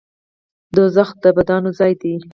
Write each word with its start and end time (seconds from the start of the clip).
دوزخ 0.75 1.09
د 1.23 1.25
بدانو 1.35 1.69
ځای 1.79 1.93
دی 2.01 2.13